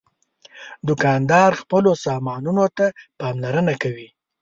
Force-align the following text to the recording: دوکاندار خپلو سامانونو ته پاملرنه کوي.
دوکاندار 0.87 1.51
خپلو 1.61 1.91
سامانونو 2.05 2.65
ته 2.77 2.85
پاملرنه 3.19 3.73
کوي. 3.81 4.07